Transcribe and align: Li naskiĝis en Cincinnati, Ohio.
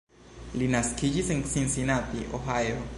Li 0.61 0.69
naskiĝis 0.75 1.31
en 1.37 1.47
Cincinnati, 1.53 2.29
Ohio. 2.41 2.87